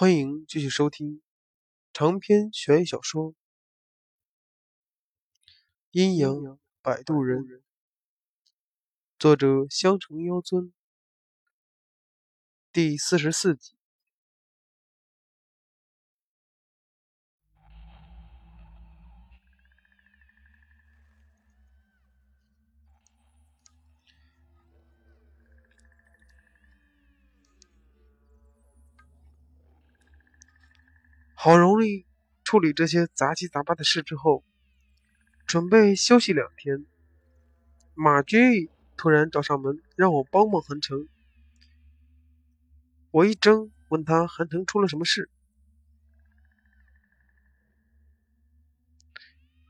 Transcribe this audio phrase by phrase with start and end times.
[0.00, 1.22] 欢迎继续收听
[1.92, 3.32] 长篇悬疑小说
[5.90, 7.40] 《阴阳摆渡人》，
[9.18, 10.72] 作者香城妖尊，
[12.72, 13.77] 第四十四集。
[31.40, 32.04] 好容易
[32.42, 34.42] 处理这些杂七杂八的事之后，
[35.46, 36.84] 准备休息两天。
[37.94, 41.06] 马驹突然找上门，让我帮帮韩城。
[43.12, 45.30] 我一怔，问他韩城出了什么事？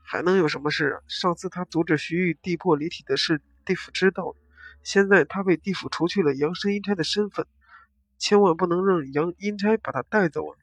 [0.01, 1.03] 还能有什么事啊？
[1.07, 4.35] 上次他阻止徐玉地魄离体的事，地府知道了。
[4.81, 7.45] 现在他被地府除去了阳神阴差的身份，
[8.17, 10.57] 千万不能让阳阴差把他带走啊！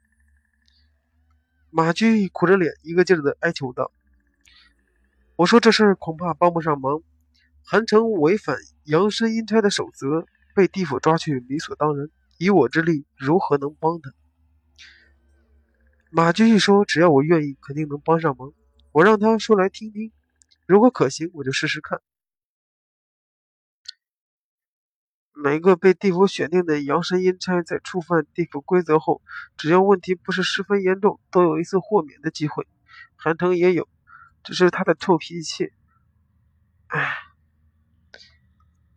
[1.76, 3.92] 马驹苦着脸，一个劲儿的哀求道
[5.36, 7.02] ：“我说这事儿恐怕帮不上忙。
[7.62, 12.08] 韩城违反阳身阴差的守则，被地府抓去，理所当然。
[12.38, 14.10] 以我之力，如何能帮他？”
[16.08, 18.54] 马驹说：“只要我愿意，肯定能帮上忙。
[18.92, 20.12] 我让他说来听听，
[20.64, 22.00] 如果可行，我就试试看。”
[25.38, 29.20] 每个被地府选定的阳神阴差，在触犯地府规则后，
[29.58, 32.66] 只要问题不是十分严重，都有一次豁免的机会。
[33.16, 33.86] 韩城也有，
[34.42, 35.72] 只是他的臭脾气。
[36.86, 37.18] 唉，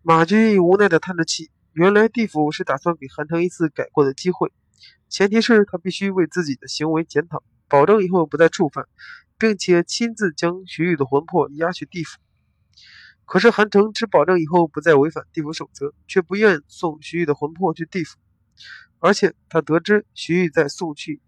[0.02, 1.52] 马驹无奈的叹着气。
[1.74, 4.54] 原来地府是打算给韩城一次改过的机会，
[5.10, 8.88] 前提是他必须为自己的行为检讨，保证以后不再触犯，
[9.38, 12.18] 并且亲自将徐玉的魂魄押去地府。
[13.30, 18.18] 可是韩城只保证以后不再违反地府守则，却不愿送徐玉的魂魄去地府。
[18.98, 21.22] 而且他得知徐玉在送去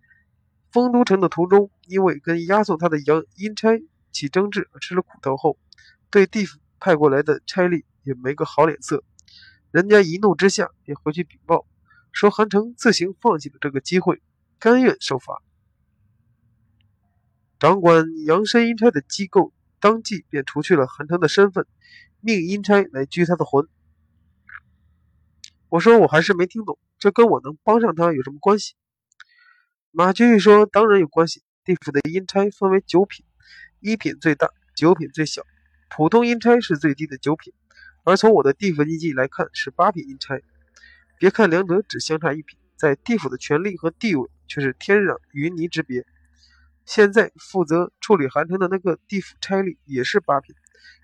[0.71, 3.79] 丰都城的途中，因为跟押送他的阳阴差
[4.11, 5.59] 起争执而吃了苦头后，
[6.09, 9.03] 对地府派过来的差吏也没个好脸色。
[9.69, 11.67] 人家一怒之下便回去禀报，
[12.11, 14.23] 说韩城自行放弃了这个机会，
[14.57, 15.43] 甘愿受罚。
[17.59, 19.53] 掌管阳山阴差的机构。
[19.81, 21.65] 当即便除去了韩城的身份，
[22.21, 23.67] 命阴差来拘他的魂。
[25.69, 28.75] 我说我还是没听懂，这跟我能帮上他有什么关系？
[29.93, 31.41] 马君玉说：“当然有关系。
[31.65, 33.25] 地府的阴差分为九品，
[33.79, 35.41] 一品最大，九品最小。
[35.89, 37.53] 普通阴差是最低的九品，
[38.03, 40.39] 而从我的地府印记来看是八品阴差。
[41.17, 46.05] 别看两者只相差一品，在地府的权力和地位却是天壤云泥之别。”
[46.85, 50.55] 现在负责处理韩城的那个地府差吏也是八品，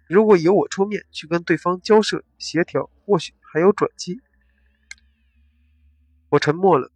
[0.07, 4.19] 如果由我出面去跟对方交涉协调，或许还有转机。
[6.29, 6.91] 我沉默了。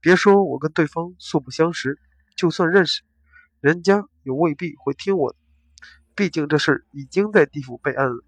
[0.00, 1.98] 别说我跟对方素不相识，
[2.34, 3.02] 就算认识，
[3.60, 5.38] 人家也未必会听我的。
[6.14, 8.24] 毕竟这事已经在地府备案了。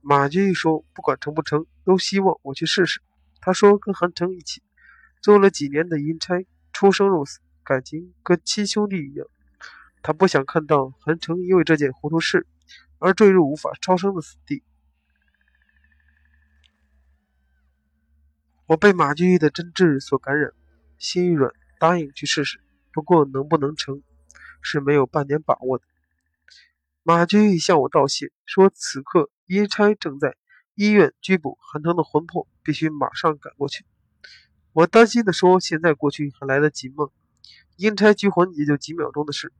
[0.00, 3.00] 马军一说，不管成不成，都希望我去试试。
[3.40, 4.62] 他说跟韩城一起
[5.20, 6.44] 做了几年的阴差。
[6.72, 9.26] 出生入死，感情跟亲兄弟一样。
[10.02, 12.46] 他不想看到韩城因为这件糊涂事
[12.98, 14.62] 而坠入无法超生的死地。
[18.66, 20.52] 我被马驹的真挚所感染，
[20.96, 22.60] 心一软，答应去试试。
[22.92, 24.02] 不过能不能成，
[24.62, 25.84] 是没有半点把握的。
[27.02, 30.36] 马驹向我道谢，说此刻阴差正在
[30.74, 33.84] 医院拘捕韩城的魂魄，必须马上赶过去。
[34.72, 37.08] 我担心地说：“现在过去还来得及吗？
[37.76, 39.52] 阴差拘魂也就几秒钟的事。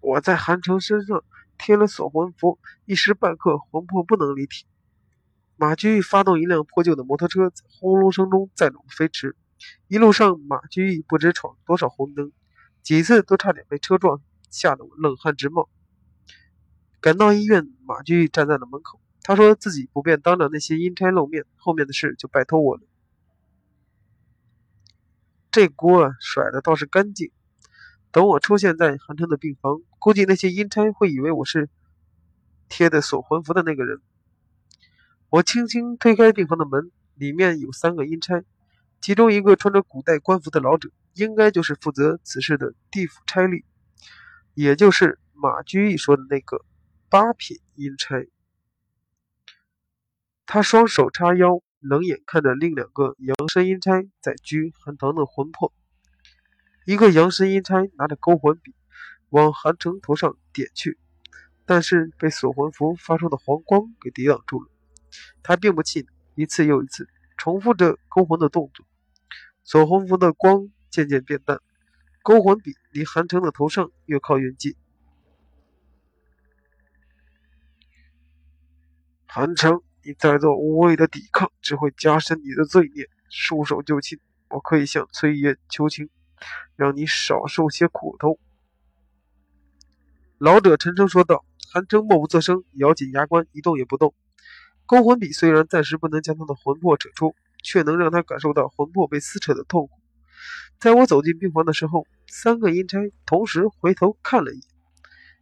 [0.00, 1.24] 我在韩城身上
[1.56, 4.66] 贴了锁魂符，一时半刻魂魄不能离体。”
[5.56, 9.34] 马驹发动一辆破旧的摩托车，在轰隆声中载着飞驰。
[9.88, 12.30] 一路上，马驹不知闯多少红灯，
[12.82, 15.68] 几次都差点被车撞，吓得我冷汗直冒。
[17.00, 19.00] 赶到医院，马驹站在了门口。
[19.28, 22.82] 他说自己不便当着那些阴差露面，后面的事就拜托我了。
[25.50, 27.30] 这锅甩的倒是干净。
[28.10, 31.68] 等我出现在韩城的病房，估计那些阴差会以为我是
[32.70, 34.00] 贴的锁魂符的那个人。
[35.28, 38.42] 我轻轻推开病房的门，里面有三个阴差，
[39.02, 43.64] 其中一个穿着古代官服的老者，应该就是负责此事的地府差吏，
[44.54, 46.64] 也就是马居易说的那个
[47.10, 48.26] 八品阴差。
[50.50, 55.74] 他双手叉腰，冷眼看着另两个阳神阴差在拘韩腾的魂魄。
[56.86, 58.74] 一个阳神阴差拿着勾魂笔
[59.28, 60.98] 往韩城头上点去，
[61.66, 64.70] 但是被锁魂符发出的黄光给抵挡住了。
[65.42, 68.86] 他并不气馁，一次又一次重复着勾魂的动作。
[69.64, 71.60] 锁魂符的光渐渐变淡，
[72.22, 74.74] 勾魂笔离韩城的头上越靠越近。
[79.26, 83.10] 韩城，你再做无谓的抵抗，只会加深你的罪孽。
[83.28, 84.18] 束手就擒，
[84.48, 86.08] 我可以向崔爷求情，
[86.76, 88.38] 让你少受些苦头。”
[90.38, 91.44] 老者沉声说道。
[91.70, 94.14] 韩城默不作声，咬紧牙关，一动也不动。
[94.86, 99.92] 勾魂笔虽然暂时不能将他的魂魄扯出，却能让他感受到魂魄被撕扯的痛苦。
[100.80, 104.62] 在我走进病房的时候，三个阴差同时回头看了一眼，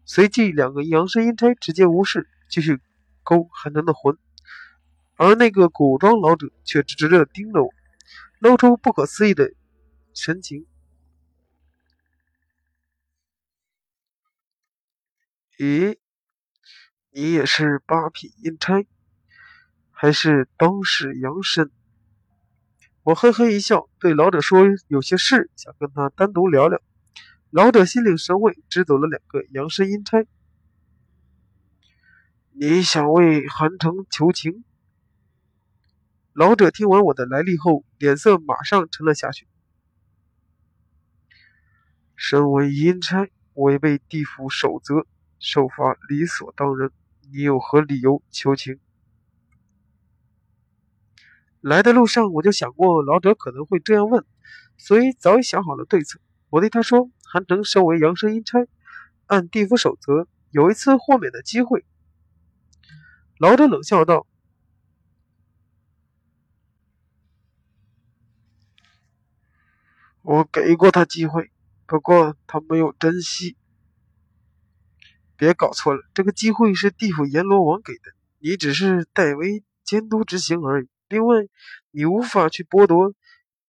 [0.05, 2.81] 随即两个阳身阴差直接无视，继续
[3.23, 4.19] 勾韩城的魂，
[5.17, 7.71] 而那个古装老者却直直地盯着我，
[8.39, 9.53] 露出不可思议的
[10.15, 10.67] 神情。
[15.59, 15.99] 咦？
[17.11, 18.87] 你也是八品阴差，
[19.91, 21.71] 还是当世阳身？
[23.05, 26.83] 我嘿嘿一笑，对老者说：“有些事想跟他单独聊聊。”
[27.49, 30.27] 老者心领神会，支走了两个阳身阴差。
[32.51, 34.63] 你想为韩城求情？
[36.37, 39.49] 老者听完我的来历后，脸色马上沉了下去。
[42.15, 45.07] 身为阴差，违背地府守则，
[45.39, 46.91] 受罚理所当然。
[47.33, 48.79] 你有何理由求情？
[51.63, 54.23] 来的路上我就想过老者可能会这样问，
[54.77, 56.21] 所以早已想好了对策。
[56.51, 58.59] 我对他说：“韩城身为阳生阴差，
[59.25, 61.87] 按地府守则，有一次豁免的机会。”
[63.41, 64.27] 老者冷笑道
[70.27, 71.53] ：“我给过他机会，
[71.87, 73.57] 不过他没有珍惜。”
[75.39, 80.89] 别搞错了，这个机会是地府阎罗王给的，你只是代为监督执行而已。
[81.09, 81.37] 另外，
[81.93, 83.15] 你无法去剥夺